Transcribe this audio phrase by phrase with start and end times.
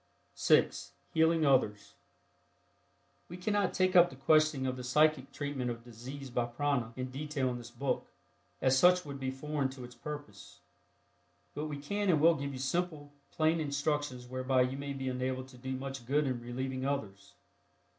[0.33, 1.93] (6) HEALING OTHERS.
[3.29, 7.11] We cannot take up the question of the psychic treatment of disease by prana in
[7.11, 8.07] detail in this book,
[8.63, 10.61] as such would be foreign to its purpose.
[11.53, 15.49] But we can and will give you simple, plain instructions whereby you may be enabled
[15.49, 17.35] to do much good in relieving others.